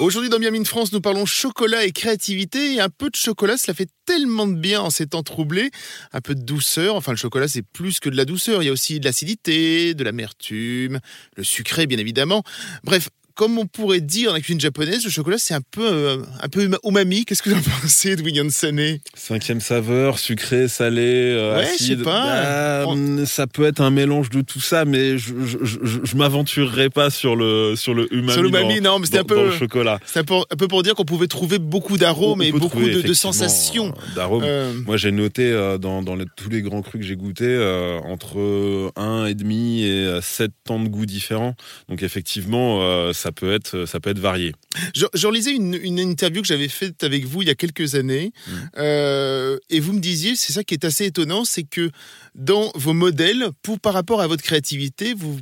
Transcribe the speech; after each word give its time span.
Aujourd'hui 0.00 0.28
dans 0.28 0.40
Miami 0.40 0.64
France, 0.64 0.92
nous 0.92 1.00
parlons 1.00 1.26
chocolat 1.26 1.84
et 1.84 1.92
créativité. 1.92 2.74
Et 2.74 2.80
un 2.80 2.88
peu 2.88 3.08
de 3.08 3.14
chocolat, 3.14 3.56
cela 3.56 3.72
fait 3.72 3.88
tellement 4.04 4.48
de 4.48 4.56
bien 4.56 4.80
en 4.80 4.90
ces 4.90 5.06
temps 5.06 5.22
troublés. 5.22 5.70
Un 6.12 6.20
peu 6.20 6.34
de 6.34 6.42
douceur. 6.42 6.96
Enfin, 6.96 7.12
le 7.12 7.16
chocolat, 7.16 7.46
c'est 7.46 7.62
plus 7.62 8.00
que 8.00 8.08
de 8.08 8.16
la 8.16 8.24
douceur. 8.24 8.64
Il 8.64 8.66
y 8.66 8.68
a 8.68 8.72
aussi 8.72 8.98
de 8.98 9.04
l'acidité, 9.04 9.94
de 9.94 10.02
l'amertume, 10.02 10.98
le 11.36 11.44
sucré, 11.44 11.86
bien 11.86 11.98
évidemment. 11.98 12.42
Bref, 12.82 13.10
comme 13.36 13.58
on 13.58 13.66
pourrait 13.66 14.00
dire 14.00 14.30
dans 14.30 14.34
la 14.34 14.40
cuisine 14.40 14.58
japonaise, 14.58 15.04
le 15.04 15.10
chocolat 15.10 15.36
c'est 15.38 15.52
un 15.52 15.60
peu 15.60 15.86
euh, 15.86 16.16
un 16.40 16.48
peu 16.48 16.68
umami. 16.84 17.24
Qu'est-ce 17.26 17.42
que 17.42 17.50
vous 17.50 17.56
en 17.56 17.80
pensez, 17.82 18.12
Edwin 18.12 18.50
Sané 18.50 19.02
Cinquième 19.14 19.60
saveur, 19.60 20.18
sucré, 20.18 20.68
salé, 20.68 21.02
euh, 21.02 21.58
ouais, 21.58 21.66
acide. 21.66 21.98
Je 21.98 21.98
sais 21.98 22.02
pas. 22.02 22.86
Bah, 22.86 23.26
Ça 23.26 23.46
peut 23.46 23.66
être 23.66 23.80
un 23.80 23.90
mélange 23.90 24.30
de 24.30 24.40
tout 24.40 24.60
ça, 24.60 24.86
mais 24.86 25.18
je 25.18 25.34
je, 25.44 25.58
je, 25.62 25.98
je 26.02 26.16
m'aventurerai 26.16 26.88
pas 26.88 27.10
sur 27.10 27.36
le 27.36 27.76
sur 27.76 27.92
le 27.92 28.12
umami. 28.12 28.32
Sur 28.32 28.42
l'umami, 28.42 28.80
non, 28.80 28.98
mais 28.98 29.04
c'était 29.04 29.18
un 29.18 29.24
peu 29.24 29.46
le 29.46 29.52
chocolat. 29.52 30.00
C'est 30.06 30.20
un 30.20 30.24
peu, 30.24 30.36
un 30.50 30.56
peu 30.56 30.66
pour 30.66 30.82
dire 30.82 30.94
qu'on 30.94 31.04
pouvait 31.04 31.28
trouver 31.28 31.58
beaucoup 31.58 31.98
d'arômes 31.98 32.40
et 32.40 32.52
beaucoup 32.52 32.80
de, 32.80 33.02
de, 33.02 33.14
sensations. 33.14 33.92
D'arômes. 34.14 34.44
Euh... 34.44 34.72
Moi, 34.86 34.96
j'ai 34.96 35.12
noté 35.12 35.52
dans, 35.78 36.02
dans 36.02 36.16
les, 36.16 36.24
tous 36.36 36.48
les 36.48 36.62
grands 36.62 36.80
crus 36.80 37.02
que 37.02 37.06
j'ai 37.06 37.16
goûtés 37.16 37.56
entre 38.04 38.92
un 38.96 39.26
et 39.26 39.34
demi 39.34 39.84
et 39.84 40.20
7 40.22 40.50
temps 40.64 40.80
de 40.80 40.88
goût 40.88 41.04
différents. 41.04 41.54
Donc 41.90 42.02
effectivement, 42.02 43.12
ça 43.12 43.25
peut 43.32 43.52
être 43.52 43.86
ça 43.86 44.00
peut 44.00 44.10
être 44.10 44.18
varié. 44.18 44.52
Je, 44.94 45.06
je 45.14 45.26
relisais 45.26 45.52
une, 45.52 45.74
une, 45.74 45.98
interview 45.98 46.42
que 46.42 46.48
j'avais 46.48 46.68
faite 46.68 47.02
avec 47.04 47.24
vous 47.24 47.42
il 47.42 47.48
y 47.48 47.50
a 47.50 47.54
quelques 47.54 47.94
années, 47.94 48.32
mmh. 48.34 48.52
euh, 48.78 49.58
et 49.70 49.80
vous 49.80 49.92
me 49.92 50.00
disiez, 50.00 50.36
c'est 50.36 50.52
ça 50.52 50.64
qui 50.64 50.74
est 50.74 50.84
assez 50.84 51.06
étonnant, 51.06 51.44
c'est 51.44 51.64
que 51.64 51.90
dans 52.34 52.70
vos 52.74 52.92
modèles, 52.92 53.48
pour, 53.62 53.80
par 53.80 53.94
rapport 53.94 54.20
à 54.20 54.26
votre 54.26 54.42
créativité, 54.42 55.14
vous 55.14 55.38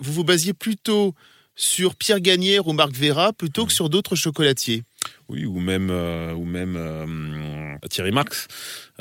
vous, 0.00 0.12
vous 0.12 0.24
basiez 0.24 0.52
plutôt 0.52 1.14
sur 1.56 1.94
Pierre 1.94 2.20
Gagnère 2.20 2.66
ou 2.66 2.72
Marc 2.72 2.92
Vera 2.92 3.32
plutôt 3.32 3.66
que 3.66 3.72
sur 3.72 3.88
d'autres 3.88 4.16
chocolatiers. 4.16 4.82
Oui, 5.28 5.44
ou 5.44 5.60
même, 5.60 5.88
euh, 5.90 6.32
ou 6.34 6.44
même 6.44 6.76
euh, 6.76 7.76
Thierry 7.88 8.12
Marx. 8.12 8.48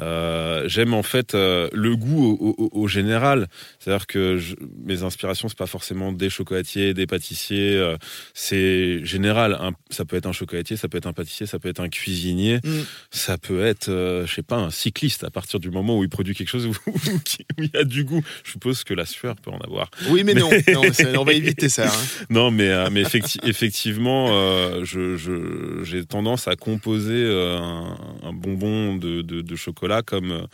Euh, 0.02 0.68
J'aime 0.68 0.94
en 0.94 1.04
fait 1.04 1.36
euh, 1.36 1.70
le 1.72 1.96
goût 1.96 2.38
au, 2.40 2.56
au, 2.58 2.70
au 2.72 2.88
général. 2.88 3.48
C'est-à-dire 3.80 4.08
que 4.08 4.38
je, 4.38 4.56
mes 4.84 5.04
inspirations, 5.04 5.50
c'est 5.50 5.58
pas 5.58 5.68
forcément 5.68 6.12
des 6.12 6.30
chocolatiers, 6.30 6.94
des 6.94 7.06
pâtissiers. 7.06 7.76
Euh, 7.76 7.98
c'est 8.34 9.04
général. 9.06 9.54
Un, 9.54 9.72
ça 9.90 10.06
peut 10.06 10.16
être 10.16 10.26
un 10.26 10.32
chocolatier, 10.32 10.78
ça 10.78 10.88
peut 10.88 10.98
être 10.98 11.08
un 11.08 11.14
pâtissier, 11.14 11.46
ça 11.46 11.60
peut 11.60 11.70
être 11.70 11.80
un 11.80 11.90
cuisinier, 11.90 12.60
mm. 12.64 12.82
ça 13.12 13.38
peut 13.38 13.64
être, 13.64 13.90
je 13.90 14.34
sais 14.34 14.44
pas, 14.44 14.58
un 14.58 14.72
cycliste. 14.72 15.24
À 15.24 15.30
partir 15.30 15.60
du 15.60 15.70
moment 15.70 15.98
où 15.98 16.04
il 16.04 16.10
produit 16.10 16.34
quelque 16.34 16.50
chose 16.50 16.66
où, 16.68 16.72
où 16.72 17.64
il 17.64 17.70
y 17.74 17.78
a 17.78 17.84
du 17.84 18.04
goût, 18.04 18.24
je 18.44 18.52
suppose 18.52 18.84
que 18.84 18.94
la 18.94 19.06
sueur 19.06 19.36
peut 19.36 19.52
en 19.52 19.60
avoir. 19.60 19.92
Oui, 20.10 20.24
mais, 20.24 20.34
mais... 20.34 20.42
non, 20.42 20.50
non 20.74 21.22
on 21.22 21.24
va 21.24 21.34
éviter 21.34 21.70
ça. 21.70 21.88
Hein. 21.88 22.02
non, 22.30 22.52
mais 22.52 22.90
mais 22.90 23.02
effecti 23.02 23.40
effectivement, 23.44 24.28
je 24.84 25.82
j'ai 25.84 26.06
tendance 26.06 26.48
à 26.48 26.56
composer 26.56 27.26
un, 27.26 27.98
un 28.24 28.34
bonbon 28.34 28.96
de, 28.96 29.22
de, 29.22 29.42
de 29.42 29.56
chocolat 29.56 29.83
comme 30.04 30.48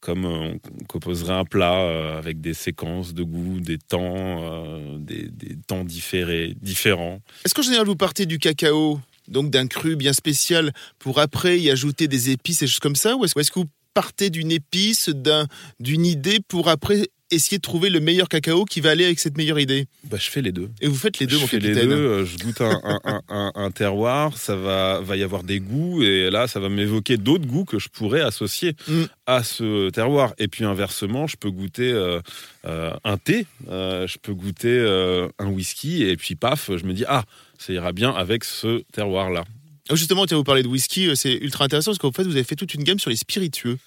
comme 0.00 0.24
on 0.24 0.58
composerait 0.88 1.34
un 1.34 1.44
plat 1.44 2.16
avec 2.16 2.40
des 2.40 2.54
séquences 2.54 3.12
de 3.12 3.22
goût, 3.22 3.60
des 3.60 3.76
temps, 3.76 4.96
des, 4.98 5.28
des 5.28 5.56
temps 5.66 5.84
différés, 5.84 6.54
différents. 6.62 7.20
Est-ce 7.44 7.54
qu'en 7.54 7.60
général 7.60 7.86
vous 7.86 7.96
partez 7.96 8.24
du 8.24 8.38
cacao, 8.38 8.98
donc 9.28 9.50
d'un 9.50 9.66
cru 9.66 9.96
bien 9.96 10.14
spécial, 10.14 10.72
pour 10.98 11.18
après 11.18 11.60
y 11.60 11.70
ajouter 11.70 12.08
des 12.08 12.30
épices 12.30 12.62
et 12.62 12.66
choses 12.66 12.78
comme 12.78 12.96
ça, 12.96 13.14
ou 13.16 13.26
est-ce 13.26 13.50
que 13.50 13.58
vous 13.58 13.68
partez 13.92 14.30
d'une 14.30 14.52
épice, 14.52 15.10
d'une 15.80 16.06
idée 16.06 16.40
pour 16.48 16.68
après 16.68 17.08
essayer 17.30 17.58
de 17.58 17.62
trouver 17.62 17.90
le 17.90 18.00
meilleur 18.00 18.28
cacao 18.28 18.64
qui 18.64 18.80
va 18.80 18.90
aller 18.90 19.04
avec 19.04 19.18
cette 19.18 19.36
meilleure 19.36 19.58
idée 19.58 19.86
bah, 20.04 20.18
Je 20.20 20.30
fais 20.30 20.42
les 20.42 20.52
deux. 20.52 20.70
Et 20.80 20.88
vous 20.88 20.94
faites 20.94 21.18
les 21.18 21.26
deux, 21.26 21.36
je 21.36 21.40
mon 21.40 21.46
fais 21.46 21.58
capitaine 21.58 21.88
les 21.88 21.94
deux. 21.94 22.24
Je 22.24 22.38
goûte 22.38 22.60
un, 22.60 22.80
un, 22.84 23.22
un, 23.28 23.52
un, 23.54 23.70
terroir, 23.70 24.36
ça 24.36 24.56
va, 24.56 25.00
va 25.00 25.16
y 25.16 25.22
avoir 25.22 25.42
des 25.42 25.60
goûts, 25.60 26.02
et 26.02 26.30
là, 26.30 26.48
ça 26.48 26.60
va 26.60 26.68
m'évoquer 26.68 27.16
d'autres 27.16 27.46
goûts 27.46 27.64
que 27.64 27.78
je 27.78 27.88
pourrais 27.88 28.20
associer 28.20 28.74
mm. 28.88 29.02
à 29.26 29.42
ce 29.44 29.90
terroir. 29.90 30.34
Et 30.38 30.48
puis 30.48 30.64
inversement, 30.64 31.26
je 31.26 31.36
peux 31.36 31.50
goûter 31.50 31.92
euh, 31.92 32.20
euh, 32.66 32.92
un 33.04 33.16
thé, 33.16 33.46
euh, 33.68 34.06
je 34.06 34.18
peux 34.18 34.34
goûter 34.34 34.68
euh, 34.68 35.28
un 35.38 35.46
whisky, 35.46 36.02
et 36.02 36.16
puis 36.16 36.34
paf, 36.34 36.70
je 36.76 36.84
me 36.84 36.92
dis, 36.92 37.04
ah, 37.08 37.24
ça 37.58 37.72
ira 37.72 37.92
bien 37.92 38.10
avec 38.10 38.44
ce 38.44 38.82
terroir-là. 38.92 39.44
Justement, 39.92 40.26
tu 40.26 40.34
vas 40.34 40.38
vous 40.38 40.44
parler 40.44 40.62
de 40.62 40.68
whisky, 40.68 41.10
c'est 41.16 41.34
ultra 41.34 41.64
intéressant 41.64 41.90
parce 41.90 41.98
qu'en 41.98 42.12
fait, 42.12 42.22
vous 42.22 42.36
avez 42.36 42.44
fait 42.44 42.54
toute 42.54 42.74
une 42.74 42.84
gamme 42.84 42.98
sur 42.98 43.10
les 43.10 43.16
spiritueux. 43.16 43.78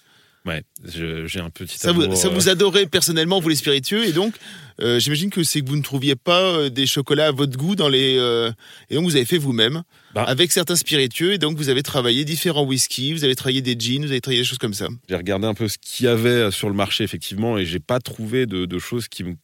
Ouais, 0.46 0.62
j'ai 0.84 1.40
un 1.40 1.48
petit. 1.48 1.78
Ça, 1.78 1.92
vous, 1.92 2.14
ça 2.14 2.28
vous 2.28 2.50
adorez 2.50 2.84
personnellement, 2.86 3.40
vous 3.40 3.48
les 3.48 3.56
spiritueux, 3.56 4.04
et 4.04 4.12
donc 4.12 4.34
euh, 4.80 4.98
j'imagine 4.98 5.30
que 5.30 5.42
c'est 5.42 5.62
que 5.62 5.68
vous 5.68 5.76
ne 5.76 5.82
trouviez 5.82 6.16
pas 6.16 6.68
des 6.68 6.86
chocolats 6.86 7.28
à 7.28 7.32
votre 7.32 7.56
goût 7.56 7.74
dans 7.74 7.88
les. 7.88 8.18
Euh, 8.18 8.52
et 8.90 8.96
donc 8.96 9.04
vous 9.04 9.16
avez 9.16 9.24
fait 9.24 9.38
vous-même 9.38 9.84
bah. 10.14 10.22
avec 10.24 10.52
certains 10.52 10.76
spiritueux, 10.76 11.32
et 11.32 11.38
donc 11.38 11.56
vous 11.56 11.70
avez 11.70 11.82
travaillé 11.82 12.26
différents 12.26 12.64
whiskies, 12.64 13.14
vous 13.14 13.24
avez 13.24 13.34
travaillé 13.34 13.62
des 13.62 13.74
jeans, 13.78 14.04
vous 14.04 14.10
avez 14.10 14.20
travaillé 14.20 14.42
des 14.42 14.46
choses 14.46 14.58
comme 14.58 14.74
ça. 14.74 14.88
J'ai 15.08 15.16
regardé 15.16 15.46
un 15.46 15.54
peu 15.54 15.66
ce 15.66 15.78
qu'il 15.78 16.04
y 16.04 16.08
avait 16.10 16.50
sur 16.50 16.68
le 16.68 16.74
marché 16.74 17.04
effectivement, 17.04 17.56
et 17.56 17.64
j'ai 17.64 17.80
pas 17.80 17.98
trouvé 17.98 18.44
de, 18.44 18.66
de 18.66 18.78
choses 18.78 19.08
qui 19.08 19.24
me 19.24 19.36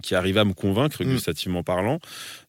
qui 0.00 0.14
arrivait 0.14 0.40
à 0.40 0.44
me 0.44 0.54
convaincre, 0.54 1.04
gustativement 1.04 1.60
mmh. 1.60 1.64
parlant. 1.64 1.98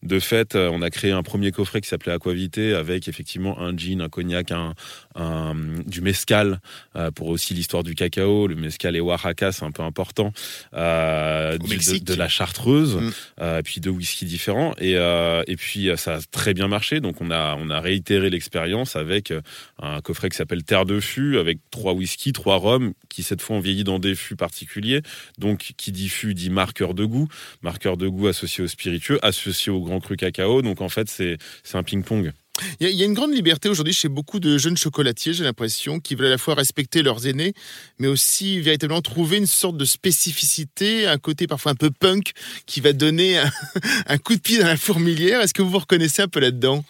De 0.02 0.18
fait, 0.18 0.54
on 0.54 0.82
a 0.82 0.90
créé 0.90 1.12
un 1.12 1.22
premier 1.22 1.52
coffret 1.52 1.80
qui 1.80 1.88
s'appelait 1.88 2.12
Aquavité 2.12 2.74
avec 2.74 3.08
effectivement 3.08 3.60
un 3.60 3.76
gin, 3.76 4.00
un 4.00 4.08
cognac, 4.08 4.52
un, 4.52 4.74
un 5.14 5.54
du 5.86 6.00
mescal 6.00 6.60
euh, 6.96 7.10
pour 7.10 7.28
aussi 7.28 7.54
l'histoire 7.54 7.82
du 7.82 7.94
cacao. 7.94 8.46
Le 8.46 8.54
mescal 8.54 8.96
et 8.96 9.00
Oaxaca, 9.00 9.52
c'est 9.52 9.64
un 9.64 9.70
peu 9.72 9.82
important. 9.82 10.32
Euh, 10.74 11.58
du, 11.58 11.76
de, 11.76 12.04
de, 12.04 12.14
la 12.14 12.28
chartreuse, 12.28 13.00
euh, 13.40 13.62
puis 13.62 13.80
deux 13.80 13.90
whisky 13.90 14.24
différents. 14.24 14.74
Et, 14.78 14.96
euh, 14.96 15.42
et 15.46 15.56
puis 15.56 15.90
ça 15.96 16.16
a 16.16 16.20
très 16.20 16.54
bien 16.54 16.68
marché. 16.68 17.00
Donc 17.00 17.20
on 17.20 17.30
a, 17.30 17.56
on 17.58 17.70
a 17.70 17.80
réitéré 17.80 18.30
l'expérience 18.30 18.96
avec 18.96 19.32
un 19.80 20.00
coffret 20.00 20.28
qui 20.28 20.36
s'appelle 20.36 20.62
Terre 20.64 20.86
de 20.86 21.00
fût 21.00 21.38
avec 21.38 21.58
trois 21.70 21.92
whisky, 21.92 22.32
trois 22.32 22.56
rhums 22.56 22.94
qui 23.08 23.22
cette 23.22 23.42
fois 23.42 23.56
ont 23.56 23.60
vieilli 23.60 23.84
dans 23.84 23.98
des 23.98 24.14
fûts 24.14 24.36
particuliers. 24.36 25.02
Donc 25.38 25.74
qui 25.76 25.92
dit 25.92 26.08
fût 26.08 26.34
dit 26.34 26.50
marqueur 26.50 26.94
de 26.94 27.04
goût 27.04 27.28
marqueur 27.62 27.96
de 27.96 28.08
goût 28.08 28.28
associé 28.28 28.64
au 28.64 28.68
spiritueux, 28.68 29.18
associé 29.22 29.70
au 29.72 29.80
grand 29.80 30.00
cru 30.00 30.16
cacao. 30.16 30.62
Donc 30.62 30.80
en 30.80 30.88
fait, 30.88 31.08
c'est 31.08 31.38
un 31.74 31.82
ping-pong. 31.82 32.32
Il 32.78 32.88
y, 32.88 33.02
a 33.02 33.04
une 33.04 33.14
grande 33.14 33.34
liberté 33.34 33.68
aujourd'hui 33.68 33.92
chez 33.92 34.08
beaucoup 34.08 34.38
de 34.38 34.58
jeunes 34.58 34.76
chocolatiers, 34.76 35.32
j'ai 35.32 35.42
l'impression, 35.42 35.98
qui 35.98 36.14
veulent 36.14 36.28
à 36.28 36.30
la 36.30 36.38
fois 36.38 36.54
respecter 36.54 37.02
leurs 37.02 37.26
aînés, 37.26 37.52
mais 37.98 38.06
aussi 38.06 38.60
véritablement 38.60 39.02
trouver 39.02 39.38
une 39.38 39.48
sorte 39.48 39.76
de 39.76 39.84
spécificité, 39.84 41.08
un 41.08 41.18
côté 41.18 41.48
parfois 41.48 41.72
un 41.72 41.74
peu 41.74 41.90
punk, 41.90 42.30
qui 42.66 42.80
va 42.80 42.92
donner 42.92 43.38
un, 43.38 43.50
un 44.06 44.18
coup 44.18 44.36
de 44.36 44.40
pied 44.40 44.58
dans 44.58 44.68
la 44.68 44.76
fourmilière. 44.76 45.40
Est-ce 45.40 45.52
que 45.52 45.62
vous 45.62 45.70
vous 45.70 45.80
reconnaissez 45.80 46.22
un 46.22 46.28
peu 46.28 46.38
là-dedans? 46.38 46.84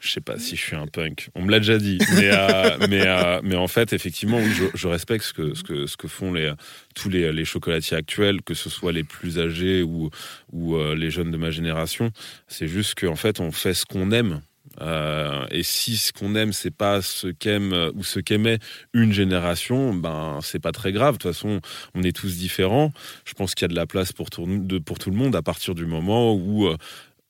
Je 0.00 0.10
sais 0.10 0.20
pas 0.22 0.38
si 0.38 0.56
je 0.56 0.62
suis 0.62 0.76
un 0.76 0.86
punk. 0.86 1.28
On 1.34 1.42
me 1.42 1.50
l'a 1.50 1.58
déjà 1.58 1.76
dit, 1.76 1.98
mais 2.16 2.30
euh, 2.32 2.78
mais 2.88 3.06
euh, 3.06 3.40
mais 3.44 3.54
en 3.54 3.68
fait, 3.68 3.92
effectivement, 3.92 4.38
oui, 4.38 4.50
je, 4.52 4.64
je, 4.74 4.88
respecte 4.88 5.24
ce 5.24 5.32
que 5.34 5.54
ce 5.54 5.62
que 5.62 5.86
ce 5.86 5.96
que 5.96 6.08
font 6.08 6.32
les 6.32 6.52
tous 6.94 7.10
les, 7.10 7.32
les 7.32 7.44
chocolatiers 7.44 7.98
actuels, 7.98 8.42
que 8.42 8.54
ce 8.54 8.70
soit 8.70 8.92
les 8.92 9.04
plus 9.04 9.38
âgés 9.38 9.82
ou 9.82 10.10
ou 10.52 10.76
euh, 10.76 10.96
les 10.96 11.10
jeunes 11.10 11.30
de 11.30 11.36
ma 11.36 11.50
génération. 11.50 12.10
C'est 12.48 12.66
juste 12.66 12.98
qu'en 12.98 13.14
fait, 13.14 13.40
on 13.40 13.52
fait 13.52 13.74
ce 13.74 13.84
qu'on 13.84 14.10
aime. 14.10 14.40
Euh, 14.80 15.46
et 15.50 15.64
si 15.64 15.96
ce 15.96 16.12
qu'on 16.12 16.36
aime 16.36 16.52
c'est 16.52 16.70
pas 16.70 17.02
ce 17.02 17.26
qu'aime 17.26 17.90
ou 17.96 18.04
ce 18.04 18.20
qu'aimait 18.20 18.60
une 18.94 19.12
génération, 19.12 19.92
ben 19.92 20.38
c'est 20.42 20.60
pas 20.60 20.72
très 20.72 20.92
grave. 20.92 21.14
De 21.14 21.18
toute 21.18 21.32
façon, 21.32 21.60
on 21.94 22.02
est 22.02 22.16
tous 22.16 22.38
différents. 22.38 22.92
Je 23.26 23.34
pense 23.34 23.54
qu'il 23.54 23.64
y 23.64 23.66
a 23.66 23.68
de 23.68 23.74
la 23.74 23.86
place 23.86 24.12
pour 24.12 24.30
tout, 24.30 24.46
de, 24.46 24.78
pour 24.78 24.98
tout 24.98 25.10
le 25.10 25.16
monde 25.16 25.36
à 25.36 25.42
partir 25.42 25.74
du 25.74 25.84
moment 25.84 26.34
où 26.34 26.70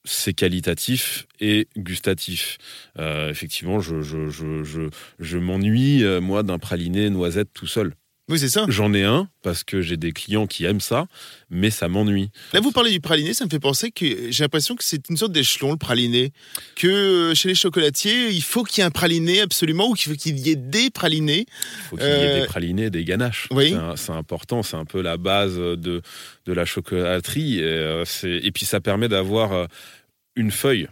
c'est 0.04 0.34
qualitatif 0.34 1.26
et 1.40 1.68
gustatif. 1.76 2.58
Euh, 2.98 3.30
effectivement, 3.30 3.80
je, 3.80 4.02
je, 4.02 4.28
je, 4.30 4.88
je, 5.18 5.38
m'ennuie, 5.38 6.04
euh, 6.04 6.20
moi, 6.20 6.42
d'un 6.42 6.58
praliné 6.58 7.10
noisette 7.10 7.52
tout 7.52 7.66
seul. 7.66 7.94
Oui, 8.30 8.38
c'est 8.38 8.48
ça. 8.48 8.64
J'en 8.68 8.94
ai 8.94 9.02
un 9.02 9.28
parce 9.42 9.64
que 9.64 9.82
j'ai 9.82 9.96
des 9.96 10.12
clients 10.12 10.46
qui 10.46 10.64
aiment 10.64 10.80
ça, 10.80 11.06
mais 11.50 11.70
ça 11.70 11.88
m'ennuie. 11.88 12.30
Là, 12.52 12.60
vous 12.60 12.70
parlez 12.70 12.92
du 12.92 13.00
praliné, 13.00 13.34
ça 13.34 13.44
me 13.44 13.50
fait 13.50 13.58
penser 13.58 13.90
que 13.90 14.30
j'ai 14.30 14.44
l'impression 14.44 14.76
que 14.76 14.84
c'est 14.84 15.08
une 15.08 15.16
sorte 15.16 15.32
d'échelon, 15.32 15.72
le 15.72 15.76
praliné. 15.76 16.32
Que 16.76 17.32
chez 17.34 17.48
les 17.48 17.54
chocolatiers, 17.56 18.30
il 18.30 18.42
faut 18.42 18.62
qu'il 18.62 18.78
y 18.78 18.80
ait 18.82 18.86
un 18.86 18.90
praliné 18.90 19.40
absolument, 19.40 19.88
ou 19.88 19.94
qu'il 19.94 20.12
faut 20.12 20.16
qu'il 20.16 20.38
y 20.38 20.50
ait 20.50 20.56
des 20.56 20.90
pralinés. 20.90 21.46
Il 21.48 21.88
faut 21.88 21.96
qu'il 21.96 22.06
y 22.06 22.08
ait 22.08 22.12
euh... 22.12 22.40
des 22.42 22.46
pralinés, 22.46 22.90
des 22.90 23.04
ganaches. 23.04 23.48
Oui. 23.50 23.74
C'est 23.96 24.12
important, 24.12 24.62
c'est 24.62 24.76
un 24.76 24.84
peu 24.84 25.02
la 25.02 25.16
base 25.16 25.56
de, 25.56 25.76
de 26.46 26.52
la 26.52 26.64
chocolaterie. 26.64 27.58
Et, 27.58 27.64
euh, 27.64 28.04
et 28.22 28.52
puis, 28.52 28.64
ça 28.64 28.80
permet 28.80 29.08
d'avoir 29.08 29.52
euh, 29.52 29.66
une 30.36 30.52
feuille 30.52 30.88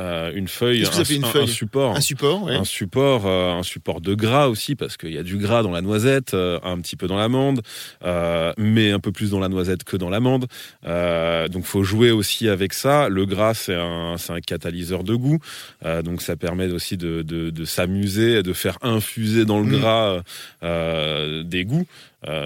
euh, 0.00 0.32
une 0.34 0.48
feuille, 0.48 0.86
un, 0.86 1.02
une 1.02 1.24
un, 1.24 1.28
feuille 1.28 1.42
un, 1.44 1.46
support, 1.46 1.94
un 1.94 2.00
support, 2.00 2.44
ouais. 2.44 2.54
un 2.54 2.64
support, 2.64 3.26
euh, 3.26 3.52
un 3.52 3.62
support 3.62 4.00
de 4.00 4.14
gras 4.14 4.48
aussi 4.48 4.74
parce 4.74 4.96
qu'il 4.96 5.12
y 5.12 5.18
a 5.18 5.22
du 5.22 5.36
gras 5.36 5.62
dans 5.62 5.72
la 5.72 5.82
noisette, 5.82 6.32
euh, 6.32 6.58
un 6.62 6.80
petit 6.80 6.96
peu 6.96 7.06
dans 7.06 7.18
l'amande, 7.18 7.60
mais 8.56 8.92
un 8.92 8.98
peu 8.98 9.12
plus 9.12 9.30
dans 9.30 9.40
la 9.40 9.50
noisette 9.50 9.84
que 9.84 9.98
dans 9.98 10.08
l'amande. 10.08 10.46
Donc 10.84 11.64
faut 11.64 11.82
jouer 11.84 12.10
aussi 12.12 12.48
avec 12.48 12.72
ça. 12.72 13.10
Le 13.10 13.26
gras 13.26 13.52
c'est 13.52 13.74
un, 13.74 14.16
un 14.28 14.40
catalyseur 14.40 15.04
de 15.04 15.14
goût, 15.14 15.38
donc 16.04 16.22
ça 16.22 16.36
permet 16.36 16.70
aussi 16.72 16.96
de, 16.96 17.20
de, 17.22 17.50
de 17.50 17.64
s'amuser, 17.64 18.42
de 18.42 18.52
faire 18.54 18.78
infuser 18.80 19.44
dans 19.44 19.60
le 19.60 19.66
mmh. 19.66 19.80
gras 19.80 20.22
des 21.44 21.64
goûts. 21.64 21.86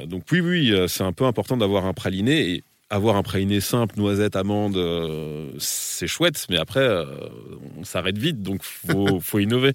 donc 0.06 0.24
oui 0.32 0.40
oui, 0.40 0.74
c'est 0.88 1.04
un 1.04 1.12
peu 1.12 1.24
important 1.24 1.56
d'avoir 1.56 1.86
un 1.86 1.92
praliné 1.92 2.50
et 2.50 2.64
avoir 2.94 3.16
un 3.16 3.22
praliné 3.22 3.60
simple, 3.60 3.96
noisette, 3.98 4.36
amande, 4.36 4.76
euh, 4.76 5.50
c'est 5.58 6.06
chouette, 6.06 6.46
mais 6.48 6.56
après, 6.56 6.80
euh, 6.80 7.04
on 7.76 7.84
s'arrête 7.84 8.16
vite, 8.16 8.40
donc 8.42 8.62
faut, 8.62 9.18
faut 9.22 9.40
innover. 9.40 9.72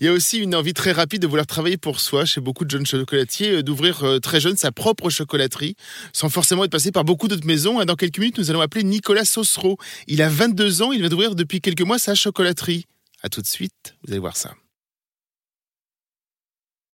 Il 0.00 0.06
y 0.06 0.08
a 0.08 0.12
aussi 0.12 0.38
une 0.38 0.54
envie 0.54 0.72
très 0.72 0.92
rapide 0.92 1.22
de 1.22 1.26
vouloir 1.26 1.46
travailler 1.46 1.76
pour 1.76 1.98
soi 2.00 2.24
chez 2.24 2.40
beaucoup 2.40 2.64
de 2.64 2.70
jeunes 2.70 2.86
chocolatiers, 2.86 3.62
d'ouvrir 3.62 4.20
très 4.22 4.40
jeune 4.40 4.56
sa 4.56 4.70
propre 4.70 5.10
chocolaterie, 5.10 5.74
sans 6.12 6.28
forcément 6.28 6.64
être 6.64 6.70
passé 6.70 6.92
par 6.92 7.04
beaucoup 7.04 7.26
d'autres 7.26 7.46
maisons. 7.46 7.84
Dans 7.84 7.96
quelques 7.96 8.18
minutes, 8.18 8.38
nous 8.38 8.50
allons 8.50 8.60
appeler 8.60 8.84
Nicolas 8.84 9.24
Sosro. 9.24 9.76
Il 10.06 10.22
a 10.22 10.28
22 10.28 10.82
ans, 10.82 10.92
il 10.92 11.00
vient 11.00 11.08
d'ouvrir 11.08 11.34
depuis 11.34 11.60
quelques 11.60 11.82
mois 11.82 11.98
sa 11.98 12.14
chocolaterie. 12.14 12.86
À 13.22 13.28
tout 13.28 13.42
de 13.42 13.46
suite, 13.46 13.96
vous 14.04 14.12
allez 14.12 14.20
voir 14.20 14.36
ça. 14.36 14.54